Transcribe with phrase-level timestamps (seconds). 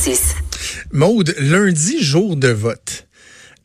[0.00, 0.34] 936.
[0.92, 3.06] Maude, lundi, jour de vote.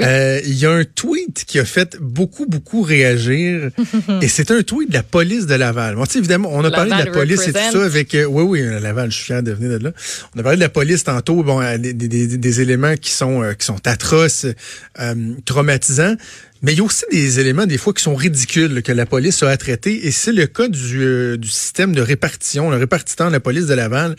[0.01, 3.69] Euh, Il y a un tweet qui a fait beaucoup, beaucoup réagir.
[4.21, 5.95] et c'est un tweet de la police de Laval.
[5.95, 7.71] Bon, évidemment, on a parlé de la police et tout represent.
[7.79, 8.13] ça avec...
[8.15, 9.91] euh, oui, oui, euh, Laval, je suis fier de venir de là.
[10.35, 13.65] On a parlé de la police tantôt, bon, des, des- éléments qui sont, euh, qui
[13.65, 14.45] sont atroces,
[15.45, 16.15] traumatisants.
[16.61, 19.41] Mais il y a aussi des éléments, des fois, qui sont ridicules que la police
[19.43, 20.05] a à traiter.
[20.05, 23.73] Et c'est le cas du, du système de répartition, le répartiteur de la police de
[23.73, 24.17] Laval.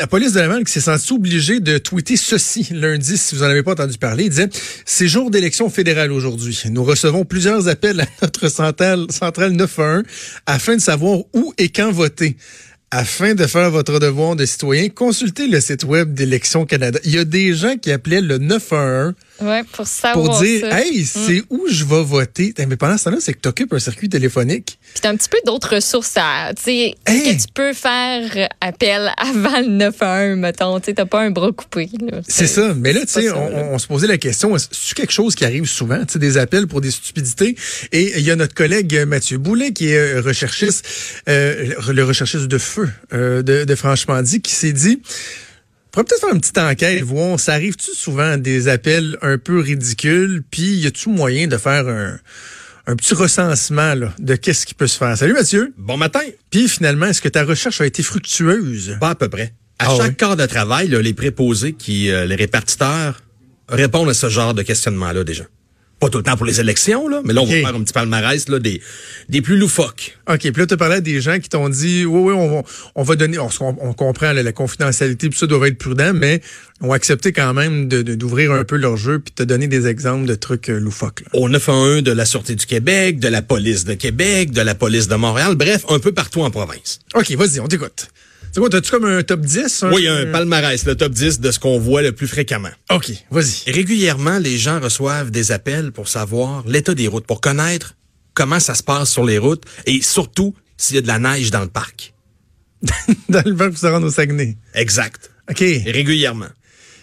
[0.00, 3.48] La police de Laval qui s'est sentie obligée de tweeter ceci lundi, si vous en
[3.48, 4.24] avez pas entendu parler.
[4.24, 4.48] Il disait,
[4.86, 6.58] c'est jour d'élection fédérale aujourd'hui.
[6.70, 10.04] Nous recevons plusieurs appels à notre centrale, centrale 911
[10.46, 12.38] afin de savoir où et quand voter.
[12.90, 16.98] Afin de faire votre devoir de citoyen, consultez le site web d'Élections Canada.
[17.04, 20.80] Il y a des gens qui appelaient le 911 Ouais, pour savoir pour dire, ça.
[20.80, 22.54] hey, c'est où je vais voter?
[22.66, 24.78] Mais pendant ce temps-là, c'est que tu occupes un circuit téléphonique.
[24.92, 26.52] Puis t'as un petit peu d'autres ressources à.
[26.56, 27.22] Tu sais, Hey!
[27.36, 30.78] que tu peux faire appel avant le 911, mettons?
[30.80, 31.88] Tu sais, t'as pas un bras coupé.
[32.28, 32.74] C'est ça.
[32.74, 35.44] Mais là, tu sais, on, on se posait la question, est-ce c'est quelque chose qui
[35.44, 37.56] arrive souvent, tu sais, des appels pour des stupidités?
[37.92, 40.86] Et il y a notre collègue Mathieu Boulet, qui est euh, recherchiste,
[41.28, 45.00] euh, le recherchiste de feu euh, de, de Franchement dit, qui s'est dit,
[45.90, 50.42] pourrait peut-être faire une petite enquête, voir, ça arrive-tu souvent des appels un peu ridicules,
[50.50, 52.18] puis y a-tu moyen de faire un,
[52.86, 55.16] un petit recensement là, de qu'est-ce qui peut se faire?
[55.16, 55.72] Salut Mathieu!
[55.76, 56.20] Bon matin.
[56.50, 58.96] Puis finalement, est-ce que ta recherche a été fructueuse?
[59.00, 59.54] Pas à peu près.
[59.78, 63.22] À Ah chaque quart de travail, là, les préposés, qui, euh, les répartiteurs,
[63.68, 65.44] répondent à ce genre de questionnement-là déjà.
[66.00, 67.92] Pas tout le temps pour les élections, là, mais là, on va faire un petit
[67.92, 68.80] palmarès là, des,
[69.28, 70.18] des plus loufoques.
[70.30, 72.62] OK, puis là, tu parlais des gens qui t'ont dit, oui, oui, on va,
[72.94, 76.40] on va donner, on, comprend là, la confidentialité, puis ça doit être prudent, mais
[76.80, 79.68] ont accepté quand même de- de- d'ouvrir un peu leur jeu, puis de te donner
[79.68, 81.20] des exemples de trucs euh, loufoques.
[81.20, 81.38] là.
[81.38, 85.06] Au 911 de la Sûreté du Québec, de la Police de Québec, de la Police
[85.06, 87.00] de Montréal, bref, un peu partout en province.
[87.14, 88.08] OK, vas-y, on t'écoute.
[88.52, 89.84] C'est quoi, t'as-tu comme un top 10?
[89.92, 92.26] Oui, il y a un palmarès, le top 10 de ce qu'on voit le plus
[92.26, 92.70] fréquemment.
[92.90, 93.70] OK, vas-y.
[93.70, 97.94] Régulièrement, les gens reçoivent des appels pour savoir l'état des routes, pour connaître
[98.34, 101.50] comment ça se passe sur les routes et surtout s'il y a de la neige
[101.50, 102.14] dans le parc.
[103.28, 104.56] Dans le vent pour se rendre au Saguenay.
[104.74, 105.30] Exact.
[105.50, 105.58] OK.
[105.58, 106.46] Régulièrement.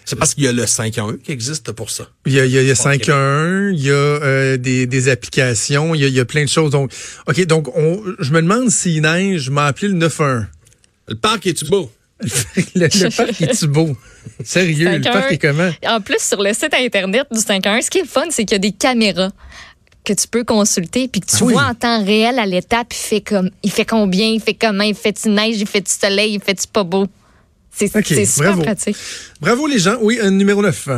[0.05, 2.09] C'est parce qu'il y a le 511 qui existe pour ça.
[2.25, 4.87] Il y a, il y a, il y a 5.1, il y a euh, des,
[4.87, 6.71] des applications, il y a, il y a plein de choses.
[6.71, 6.91] Donc,
[7.27, 10.45] OK, donc on, je me demande s'il neige, je m'ai appelé le 9.1.
[11.07, 11.91] Le parc est-tu beau?
[12.19, 12.27] le,
[12.75, 13.95] le parc est-tu beau?
[14.43, 15.11] Sérieux, le 5.1.
[15.13, 15.71] parc est comment?
[15.87, 18.55] En plus, sur le site Internet du 511, ce qui est fun, c'est qu'il y
[18.55, 19.31] a des caméras
[20.03, 21.53] que tu peux consulter puis que tu Ah oui.
[21.53, 24.83] vois en temps réel à l'étape, il fait comme il fait combien, il fait comment,
[24.83, 27.07] il fait tu neige, il fait tu soleil, il fait tu pas beau?
[27.71, 28.63] C'est OK, c'est super bravo.
[28.63, 28.95] pratique.
[29.41, 29.97] Bravo les gens.
[30.01, 30.89] Oui, un numéro 9.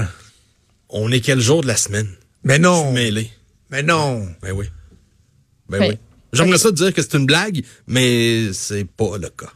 [0.89, 2.07] On est quel jour de la semaine?
[2.43, 2.91] Mais non.
[2.93, 3.29] Mêlé.
[3.69, 4.25] Mais non.
[4.41, 4.67] Ben oui.
[5.67, 5.87] Ben Oui.
[5.89, 5.97] oui.
[6.31, 9.51] J'aimerais ça te dire que c'est une blague, mais c'est pas le cas.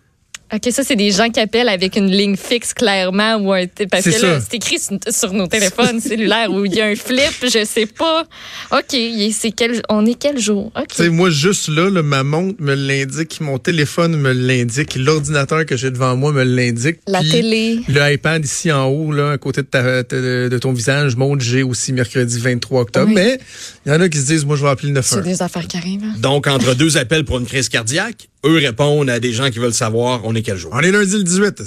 [0.53, 3.65] OK, ça, c'est des gens qui appellent avec une ligne fixe, clairement, ou un.
[3.89, 6.85] Parce que C'est là, c'est écrit sur, sur nos téléphones cellulaires où il y a
[6.85, 8.25] un flip, je sais pas.
[8.71, 10.71] OK, il- c'est quel, on est quel jour?
[10.77, 10.87] OK.
[10.89, 15.65] Tu sais, moi, juste là, là, ma montre me l'indique, mon téléphone me l'indique, l'ordinateur
[15.65, 16.99] que j'ai devant moi me l'indique.
[17.07, 17.79] La télé.
[17.87, 21.43] Le iPad ici en haut, là, à côté de, ta- de, de ton visage, montre
[21.43, 23.07] j'ai aussi mercredi 23 octobre.
[23.07, 23.15] Oui.
[23.15, 23.39] Mais
[23.87, 25.41] il y en a qui se disent, moi, je vais appeler le C'est 9 des
[25.41, 26.03] affaires qui arrivent.
[26.03, 26.13] hein.
[26.19, 29.73] Donc, entre deux appels pour une crise cardiaque, eux répondent à des gens qui veulent
[29.73, 30.71] savoir on est quel jour?
[30.73, 31.63] On est lundi le 18.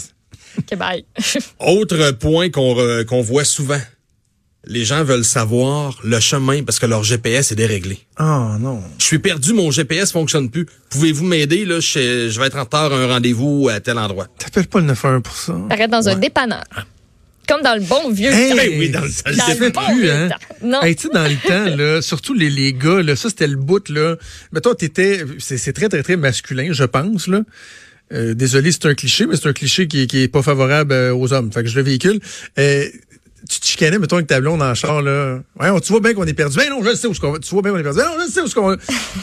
[0.59, 1.05] OK, bye.
[1.61, 3.81] Autre point qu'on re- qu'on voit souvent.
[4.69, 8.01] Les gens veulent savoir le chemin parce que leur GPS est déréglé.
[8.19, 8.83] Oh non.
[8.99, 10.67] Je suis perdu, mon GPS fonctionne plus.
[10.91, 11.79] Pouvez-vous m'aider là?
[11.79, 14.27] Je, je vais être en retard à un rendez-vous à tel endroit.
[14.39, 15.57] T'appelles pas le 91 pour ça.
[15.69, 16.65] T'arrêtes dans un dépanneur.
[17.47, 18.51] Comme dans le bon vieux Hey!
[18.51, 18.63] temps.
[18.77, 20.29] Oui, dans le dans le bon plus, vieux hein?
[20.31, 20.67] temps.
[20.67, 20.83] Non.
[20.83, 23.55] Hey, tu sais, dans le temps, là, surtout les, les gars, là, ça, c'était le
[23.55, 24.17] bout, là.
[24.51, 27.43] Mais toi, t'étais, c'est c'est très, très, très masculin, je pense, là.
[28.13, 31.15] Euh, désolé, c'est un cliché, mais c'est un cliché qui, qui est pas favorable euh,
[31.15, 31.51] aux hommes.
[31.53, 32.21] Fait que je le véhicule.
[32.59, 32.85] Euh,
[33.49, 35.41] tu te chicanais, mettons, avec ta blonde dans le char, là.
[35.61, 36.57] Ouais, on- tu vois bien qu'on est perdu.
[36.57, 37.39] Ben non, je sais où qu'on va.
[37.39, 37.99] Tu vois bien qu'on est perdu.
[37.99, 38.77] Ben non, je sais où qu'on va.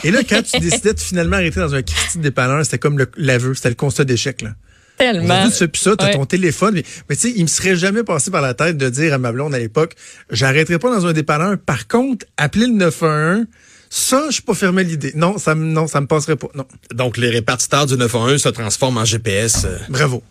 [0.04, 2.98] Et là, quand tu décidais de finalement arrêter dans un Christy de dépanneur, c'était comme
[2.98, 4.52] le- l'aveu, c'était le constat d'échec, là.
[4.98, 5.46] Tellement.
[5.50, 6.14] Tu fais plus ça, t'as Ouais.
[6.14, 6.76] ton téléphone.
[6.76, 9.18] Mais, mais tu sais, il me serait jamais passé par la tête de dire à
[9.18, 9.96] ma blonde à l'époque,
[10.30, 11.58] j'arrêterai pas dans un dépanneur.
[11.58, 13.46] Par contre, appeler le 911,
[13.96, 15.12] ça, je suis pas fermé à l'idée.
[15.14, 16.48] Non, ça me, non, ça me passerait pas.
[16.56, 16.66] Non.
[16.96, 19.66] Donc les répartiteurs du 911 se transforment en GPS.
[19.66, 19.78] euh.
[19.88, 20.24] Bravo.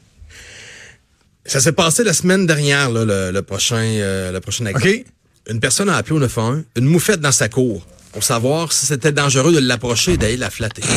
[1.46, 4.88] Ça s'est passé la semaine dernière là, le, le prochain euh, le prochain exemple.
[4.88, 5.04] OK?
[5.50, 9.12] Une personne a appelé au 911, une moufette dans sa cour pour savoir si c'était
[9.12, 10.82] dangereux de l'approcher et d'aller la flatter.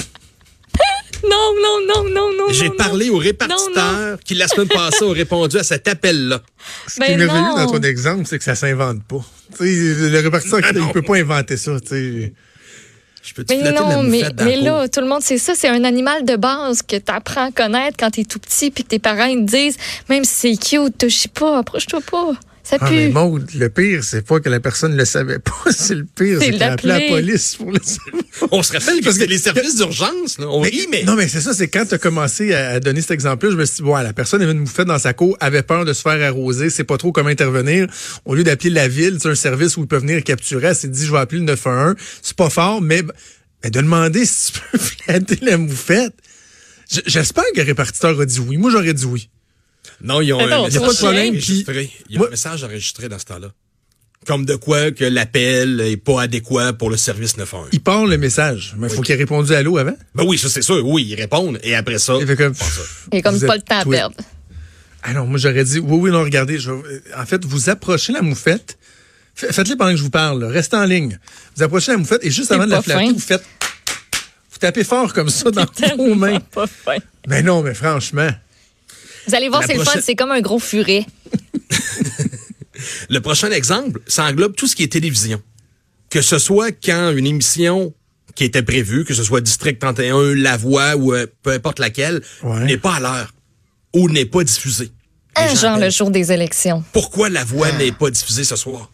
[1.24, 2.54] Non, non, non, non, non.
[2.54, 3.16] J'ai parlé non.
[3.16, 6.42] au répartiteur qui la semaine passée a répondu à cet appel-là.
[6.88, 7.56] Ce Ben qui est merveilleux non.
[7.56, 9.24] dans ton exemple, c'est que ça s'invente pas.
[9.58, 10.90] Tu sais, le répartiteur, Ah il non.
[10.92, 11.80] peut pas inventer ça.
[11.80, 12.34] tu sais.
[13.26, 14.22] Je Mais non, mais,
[14.58, 15.54] là, tout le monde sait ça.
[15.56, 18.70] C'est un animal de base que tu apprends à connaître quand tu es tout petit,
[18.70, 19.78] puis que tes parents ils te disent,
[20.10, 22.34] même si c'est cute, touche pas, approche-toi pas.
[22.68, 23.10] Ça Ah, mais.
[23.10, 25.52] Maud, le pire, c'est pas que la personne le savait pas.
[25.72, 28.24] C'est le pire, C'est c'est qu'elle a appelé la police pour le savoir.
[28.52, 30.40] On se rappelle Parce que- les services d'urgence.
[30.40, 30.48] là.
[30.50, 31.04] On rit, mais...
[31.04, 33.66] Non, mais c'est ça, c'est quand tu as commencé à, donner cet exemple-là, je me
[33.66, 36.02] suis dit, bon, la personne avait une moufette dans sa cour, avait peur de se
[36.02, 37.86] faire arroser, sait pas trop comment intervenir.
[38.26, 40.88] Au lieu d'appeler la ville, c'est un service où il peut venir capturer, elle s'est
[40.88, 41.96] dit, je vais appeler le 911.
[42.24, 43.04] C'est pas fort, mais,
[43.64, 46.14] mais de demander si tu peux flatter la moufette.
[47.06, 48.58] J'espère que le répartiteur a dit oui.
[48.58, 49.30] Moi, j'aurais dit oui.
[50.02, 51.92] Non, ils ont Mais non, un y a pas de message problème, enregistré.
[52.10, 53.48] Il y a moi- un message enregistré dans ce temps-là.
[54.28, 57.70] Comme de quoi que l'appel est pas adéquat pour le service 911.
[57.74, 59.96] Il part le message, mais il faut qu'il ait répondu à l'eau avant.
[60.16, 60.86] Ben oui, ça c'est sûr.
[60.88, 61.60] Oui, ils répondent.
[61.64, 62.54] Et après ça, Il fait comme.
[63.12, 64.16] Et comme pas le temps à perdre.
[65.04, 68.12] Ah non, moi j'aurais dit, oui, oui, non, regardez, je, vais- en fait, vous approchez
[68.14, 68.80] la moufette,
[69.36, 70.48] Fa- faites-le pendant que je vous parle, là.
[70.50, 71.20] restez en ligne.
[71.56, 73.14] Vous approchez la moufette et juste avant de la flatter, fin.
[73.14, 73.44] vous faites,
[74.52, 75.66] vous tapez fort comme ça dans
[75.98, 76.40] vos mains.
[76.40, 76.98] Pas fin.
[77.28, 78.30] Mais non, mais franchement,
[79.28, 80.00] Vous allez voir, c'est le fun.
[80.02, 81.06] C'est comme un gros furet.
[83.10, 85.42] Le prochain exemple, ça englobe tout ce qui est télévision.
[86.10, 87.94] Que ce soit quand une émission
[88.36, 92.22] qui était prévue, que ce soit District 31, La Voix ou euh, peu importe laquelle,
[92.44, 92.66] Ouais.
[92.66, 93.34] n'est pas à l'heure
[93.94, 94.92] ou n'est pas diffusée.
[95.36, 96.84] Un genre le jour des élections.
[96.92, 98.92] Pourquoi La Voix n'est pas diffusée ce soir?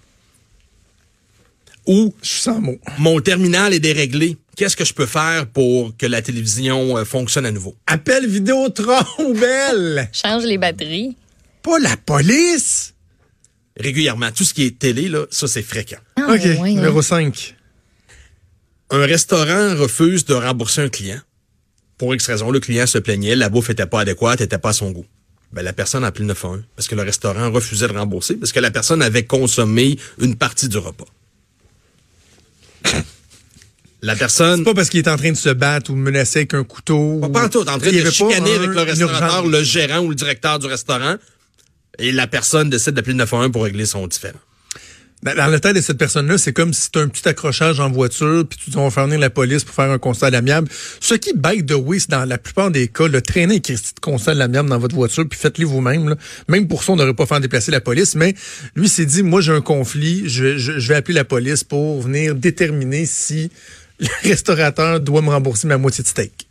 [1.87, 2.77] Ou je suis sans mots.
[2.99, 4.37] mon terminal est déréglé.
[4.61, 7.75] Qu'est-ce que je peux faire pour que la télévision euh, fonctionne à nouveau?
[7.87, 10.07] Appel Vidéotron, belle!
[10.13, 11.17] Change les batteries.
[11.63, 12.93] Pas la police!
[13.75, 15.97] Régulièrement, tout ce qui est télé, là, ça c'est fréquent.
[16.15, 16.73] Ah, OK, ouais, hein.
[16.75, 17.55] numéro 5.
[18.91, 21.21] Un restaurant refuse de rembourser un client.
[21.97, 24.73] Pour X raison, le client se plaignait, la bouffe était pas adéquate, était pas à
[24.73, 25.07] son goût.
[25.53, 28.51] Ben, la personne a appelé le 911 parce que le restaurant refusait de rembourser parce
[28.51, 31.07] que la personne avait consommé une partie du repas.
[34.03, 36.53] La personne, C'est pas parce qu'il est en train de se battre ou menacer avec
[36.55, 37.19] un couteau.
[37.21, 40.09] pas, ou- pas en tout, en train de chicaner avec le restaurateur, le gérant ou
[40.09, 41.15] le directeur du restaurant,
[41.99, 44.39] et la personne décide d'appeler le 911 pour régler son différend.
[45.23, 47.91] Dans, dans la tête de cette personne-là, c'est comme si tu un petit accrochage en
[47.91, 50.29] voiture, puis tu dis on va faire venir la police pour faire un constat à
[50.31, 50.67] l'amiable.
[50.99, 53.99] Ce qui bête de oui, c'est dans la plupart des cas, le traîner Christy de
[53.99, 56.15] constat à l'amiable dans votre voiture, puis faites-le vous-même.
[56.47, 58.33] Même pour ça, on n'aurait pas fait déplacer la police, mais
[58.75, 62.01] lui s'est dit, moi j'ai un conflit, je, je- je vais appeler la police pour
[62.01, 63.51] venir déterminer si
[64.01, 66.47] le restaurateur doit me rembourser ma moitié de steak,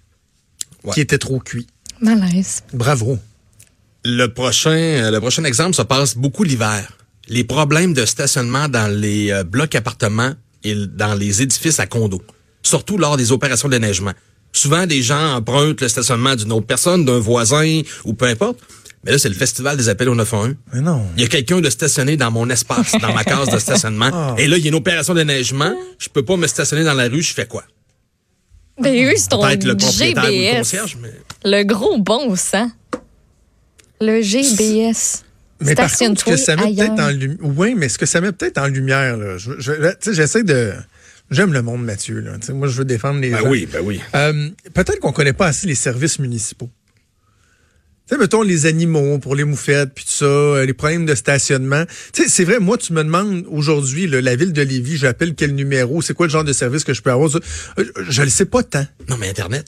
[0.84, 0.92] Ouais.
[0.94, 1.66] qui était trop cuit.
[2.00, 2.62] Malaise.
[2.72, 3.18] Bravo.
[4.04, 6.96] Le prochain, euh, le prochain exemple se passe beaucoup l'hiver.
[7.28, 10.32] Les problèmes de stationnement dans les euh, blocs appartements
[10.64, 12.22] et dans les édifices à condos,
[12.62, 14.12] surtout lors des opérations de déneigement.
[14.52, 18.58] Souvent, des gens empruntent le stationnement d'une autre personne, d'un voisin ou peu importe.
[19.04, 20.54] Mais là, c'est le festival des appels au 911.
[20.74, 21.06] Mais non.
[21.16, 24.10] Il y a quelqu'un de stationné dans mon espace, dans ma case de stationnement.
[24.12, 24.34] Ah.
[24.38, 25.74] Et là, il y a une opération de déneigement.
[25.98, 27.22] Je peux pas me stationner dans la rue.
[27.22, 27.64] Je fais quoi?
[28.80, 30.56] Ben oui, c'est ton le propriétaire ou le GBS.
[30.58, 31.12] concierge, mais...
[31.44, 32.70] Le gros bon sang.
[34.00, 35.22] Le GBS.
[35.62, 37.38] Mais par contre, ce que ça met peut-être en lumière.
[37.42, 39.36] Oui, mais ce que ça met peut-être en lumière, là.
[39.36, 40.72] Je, je- là, tu sais, j'essaie de.
[41.30, 42.20] J'aime le monde, Mathieu.
[42.20, 42.32] Là.
[42.54, 43.48] Moi, je veux défendre les Ben gens.
[43.50, 44.00] oui, ben oui.
[44.14, 46.70] Euh, peut-être qu'on connaît pas assez les services municipaux.
[48.10, 51.14] Tu sais, mettons les animaux pour les moufettes, puis tout ça, euh, les problèmes de
[51.14, 51.84] stationnement.
[52.12, 55.54] Tu sais, c'est vrai, moi, tu me demandes aujourd'hui, la ville de Lévis, j'appelle quel
[55.54, 57.30] numéro, c'est quoi le genre de service que je peux avoir.
[57.36, 58.84] euh, Je le sais pas tant.
[59.08, 59.64] Non, mais Internet.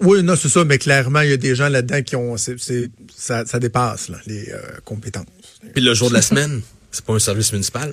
[0.00, 2.38] Oui, non, c'est ça, mais clairement, il y a des gens là-dedans qui ont.
[2.38, 5.26] c'est c'est- ça, ça dépasse là, les euh, compétences.
[5.74, 7.92] Puis le jour de la semaine, c'est pas un service municipal.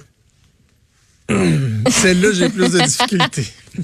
[1.30, 3.48] Celle-là, j'ai plus de difficultés.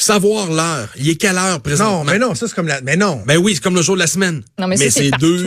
[0.00, 0.88] Savoir l'heure.
[0.96, 2.04] Il est quelle heure présentement?
[2.04, 2.80] Non, mais non, ça, c'est comme la.
[2.82, 3.22] Mais non.
[3.26, 4.42] Ben oui, c'est comme le jour de la semaine.
[4.58, 5.44] Non, mais c'est deux,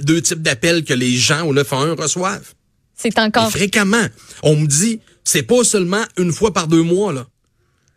[0.00, 2.54] deux types d'appels que les gens au 911 reçoivent.
[2.96, 3.50] C'est Et encore.
[3.50, 4.06] fréquemment.
[4.42, 7.26] On me dit, c'est pas seulement une fois par deux mois, là.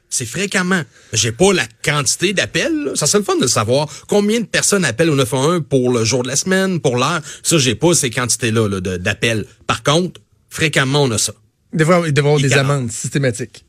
[0.10, 0.82] C'est fréquemment.
[1.14, 2.74] J'ai pas la quantité d'appels.
[2.86, 2.92] là.
[2.96, 6.24] Ça serait le fun de savoir combien de personnes appellent au 911 pour le jour
[6.24, 7.22] de la semaine, pour l'heure.
[7.44, 9.46] Ça, j'ai pas ces quantités-là là, de- d'appels.
[9.66, 11.34] Par contre, fréquemment, on a ça.
[11.74, 13.66] Il devrait avoir des amendes systématiques.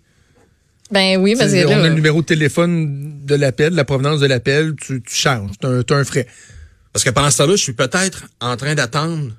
[0.91, 4.21] Ben oui, parce que C'est- on a le numéro de téléphone de l'appel, la provenance
[4.21, 5.51] de l'appel, tu, tu charges.
[5.61, 6.27] Tu as, un frais.
[6.93, 9.33] Parce que pendant ce temps-là, je suis peut-être en train d'attendre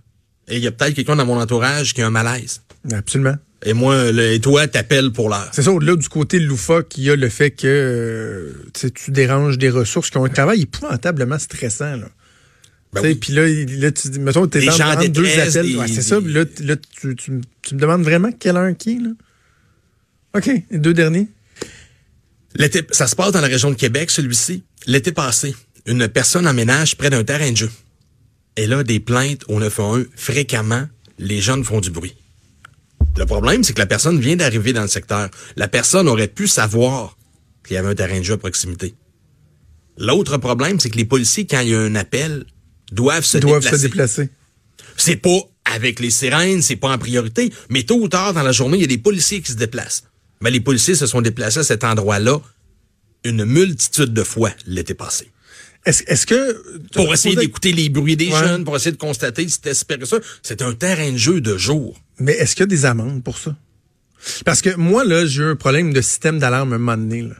[0.50, 2.62] et il y a peut-être quelqu'un dans mon entourage qui a un malaise.
[2.92, 3.36] Absolument.
[3.66, 5.50] Et moi, le, et toi, t'appelles pour l'heure.
[5.52, 8.54] C'est ça, au-delà du côté loufoque, il y a le fait que euh,
[8.94, 11.96] tu déranges des ressources qui ont un travail épouvantablement stressant.
[11.96, 12.08] Là.
[12.94, 13.16] Ben Tu sais, oui.
[13.16, 13.48] Puis là,
[13.80, 14.74] là, tu dis, mettons, t'es dans,
[15.10, 15.66] deux appels.
[15.66, 18.72] des- Ouais, c'est ça, des- là, tu, tu me- tu me demandes vraiment quelle heure
[18.78, 19.10] qui est, là?
[20.36, 21.28] OK, les deux derniers.
[22.56, 24.64] L'été, ça se passe dans la région de Québec, celui-ci.
[24.86, 27.72] L'été passé, une personne emménage près d'un terrain de jeu.
[28.56, 30.88] Et là, des plaintes au 911, fréquemment,
[31.20, 32.16] les jeunes font du bruit.
[33.18, 35.30] Le problème, c'est que la personne vient d'arriver dans le secteur.
[35.56, 37.18] La personne aurait pu savoir
[37.66, 38.96] qu'il y avait un terrain de jeu à proximité.
[39.98, 42.46] L'autre problème, c'est que les policiers, quand il y a un appel,
[42.92, 43.78] doivent se Doivent déplacer.
[43.78, 44.30] se déplacer.
[44.96, 48.52] C'est pas avec les sirènes, c'est pas en priorité, mais tôt ou tard dans la
[48.52, 50.04] journée, il y a des policiers qui se déplacent.
[50.42, 52.40] Mais les policiers se sont déplacés à cet endroit-là
[53.24, 55.32] une multitude de fois l'été passé.
[55.86, 56.62] Est-ce est-ce que...
[56.94, 58.40] Pour essayer d'écouter les bruits des Ouais.
[58.40, 60.18] jeunes, pour essayer de constater si c'était super ça.
[60.44, 62.00] C'est un terrain de jeu de jour.
[62.20, 63.56] Mais est-ce qu'il y a des amendes pour ça?
[64.46, 67.22] Parce que moi, là, j'ai eu un problème de système d'alarme un moment donné.
[67.22, 67.36] Là.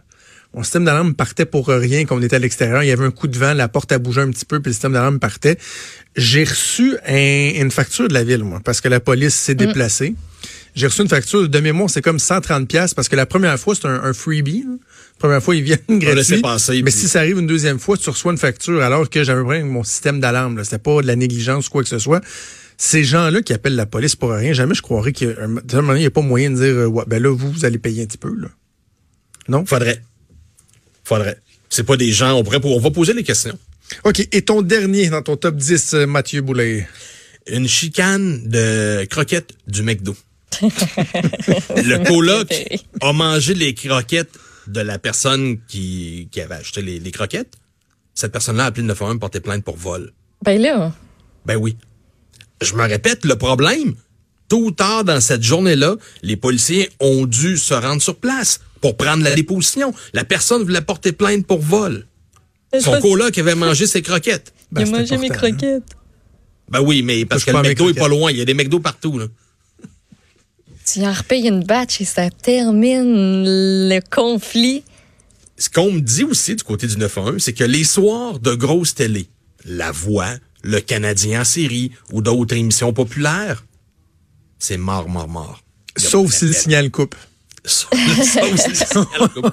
[0.54, 2.84] Mon système d'alarme partait pour rien quand on était à l'extérieur.
[2.84, 4.70] Il y avait un coup de vent, la porte a bougé un petit peu, puis
[4.70, 5.58] le système d'alarme partait.
[6.16, 10.16] J'ai reçu un- une facture de la ville, moi, parce que la police s'est déplacée.
[10.78, 13.74] J'ai reçu une facture de mémoire, c'est comme 130 pièces parce que la première fois,
[13.76, 14.64] c'est un, un freebie.
[14.66, 14.74] là.
[14.74, 16.40] La première fois, ils viennent gratuit.
[16.42, 19.24] passer, mais puis- si ça arrive une deuxième fois, tu reçois une facture alors que
[19.24, 20.64] j'avais problème avec mon système d'alarme.
[20.64, 22.22] C'était pas de la négligence ou quoi que ce soit.
[22.78, 26.22] Ces gens-là qui appellent la police pour rien, jamais je croirais qu'il n'y a pas
[26.22, 28.32] moyen de dire euh, ouais, ben là, vous, vous allez payer un petit peu.
[28.36, 28.50] Là.
[29.50, 29.66] Non?
[29.66, 30.00] Faudrait.
[31.04, 31.40] Faudrait.
[31.72, 33.58] C'est pas des gens, on pourrait, on va poser les questions.
[34.04, 34.28] OK.
[34.32, 36.88] Et ton dernier dans ton top 10, euh, Mathieu Boulet.
[37.50, 40.16] Une chicane de croquettes du McDo.
[40.62, 42.54] Le coloc
[43.02, 44.38] a mangé les croquettes
[44.68, 47.54] de la personne qui, qui avait acheté les, les croquettes.
[48.14, 50.12] Cette personne-là a appelé le 911 pour porter plainte pour vol.
[50.44, 50.92] Ben là,
[51.46, 51.78] Ben oui.
[52.62, 53.96] Je me répète, le problème,
[54.48, 58.98] tôt ou tard dans cette journée-là, les policiers ont dû se rendre sur place pour
[58.98, 59.94] prendre la déposition.
[60.14, 62.06] La personne voulait porter plainte pour vol.
[62.80, 64.54] Son coloc avait mangé ses croquettes.
[64.72, 65.36] Ben, il a c'est mangé mes hein.
[65.36, 65.84] croquettes.
[66.70, 68.32] Ben oui, mais parce Touche que le McDo est pas loin.
[68.32, 69.18] Il y a des McDo partout.
[69.18, 69.28] Là.
[70.92, 74.84] Tu en repayes une batch et ça termine le conflit.
[75.58, 78.96] Ce qu'on me dit aussi du côté du 911, c'est que les soirs de grosses
[78.96, 79.28] télé,
[79.66, 80.30] La Voix,
[80.64, 83.66] Le Canadien en série ou d'autres émissions populaires,
[84.60, 85.64] c'est mort, mort, mort.
[85.98, 86.62] Sauf si le d'appel.
[86.62, 87.16] signal coupe.
[87.66, 87.90] Sauf
[88.56, 89.52] si le signal coupe.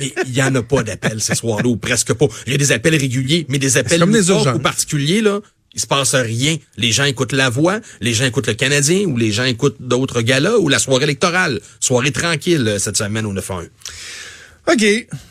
[0.00, 2.26] Mais il n'y en a pas d'appels ces soirs-là, ou presque pas.
[2.46, 4.56] Il y a des appels réguliers, mais des appels comme des loufoques urgences.
[4.56, 5.40] ou particuliers, là,
[5.74, 6.56] il se passe rien.
[6.76, 10.22] Les gens écoutent La Voix, les gens écoutent Le Canadien, ou les gens écoutent d'autres
[10.22, 11.60] galas, ou la soirée électorale.
[11.80, 13.68] Soirée tranquille euh, cette semaine au 911.
[14.66, 14.84] OK.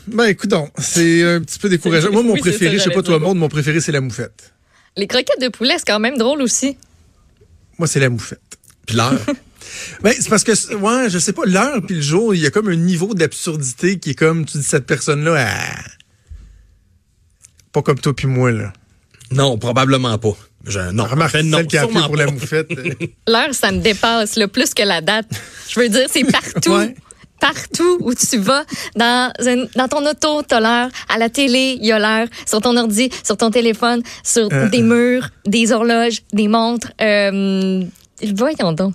[0.08, 2.10] Ben, écoute donc, c'est un petit peu décourageant.
[2.12, 4.52] Moi, mon Oui, préféré, ça, je sais pas toi, monde, mon préféré, c'est la moufette.
[4.96, 6.76] Les croquettes de poulet, c'est quand même drôle aussi.
[7.78, 8.40] Moi, c'est la moufette.
[8.86, 9.18] Puis l'heure,
[10.02, 12.50] Ben, c'est parce que, ouais, je sais pas, l'heure puis le jour, il y a
[12.50, 15.90] comme un niveau d'absurdité qui est comme, tu dis, cette personne-là, elle-
[17.72, 18.72] pas comme toi puis moi, là.
[19.30, 20.36] Non, probablement pas.
[20.66, 22.24] Je, non, Remarque, en fait, non, celle qui a appelé pour pas.
[22.24, 22.70] la moufette.
[22.78, 22.94] euh,
[23.28, 25.26] L'heure, ça me dépasse, là, plus que la date.
[25.68, 26.72] Je veux dire, c'est partout.
[26.72, 26.94] Ouais.
[27.40, 28.64] Partout où tu vas,
[28.96, 29.30] dans,
[29.76, 30.88] dans ton auto, t'as l'heure.
[31.08, 32.28] À la télé, il y a l'heure.
[32.46, 36.88] Sur ton ordi, sur ton téléphone, sur Euh, des murs, des horloges, des montres.
[37.02, 37.82] Euh,
[38.34, 38.94] voyons donc.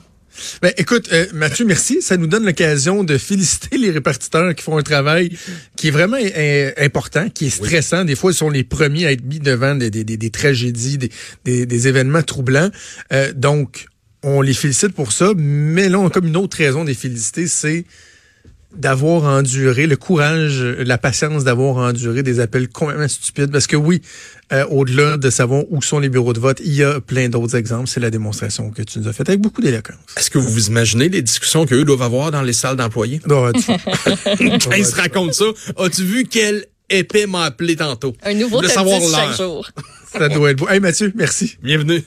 [0.61, 2.01] Ben, écoute, euh, Mathieu, merci.
[2.01, 5.37] Ça nous donne l'occasion de féliciter les répartiteurs qui font un travail
[5.75, 8.05] qui est vraiment euh, important, qui est stressant.
[8.05, 10.97] Des fois, ils sont les premiers à être mis devant des, des, des- des tragédies,
[10.97, 11.09] des,
[11.45, 12.69] des, des événements troublants.
[13.13, 13.85] Euh, donc,
[14.23, 15.31] on les félicite pour ça.
[15.35, 17.85] Mais là, on a comme une autre raison de les féliciter, c'est
[18.75, 23.51] d'avoir enduré, le courage, la patience d'avoir enduré des appels complètement stupides.
[23.51, 24.01] Parce que oui,
[24.53, 27.55] euh, au-delà de savoir où sont les bureaux de vote, il y a plein d'autres
[27.55, 27.87] exemples.
[27.87, 29.97] C'est la démonstration que tu nous as faite avec beaucoup d'éloquence.
[30.17, 33.19] Est-ce que vous vous imaginez les discussions qu'eux doivent avoir dans les salles d'employés?
[33.27, 33.51] Quand
[34.77, 35.45] ils se racontent ça,
[35.77, 38.15] as-tu vu quel épée m'a appelé tantôt?
[38.23, 39.67] Un nouveau top savoir 10 chaque jour.
[40.11, 40.69] ça doit être beau.
[40.69, 41.57] Hey Mathieu, merci.
[41.61, 42.03] Bienvenue.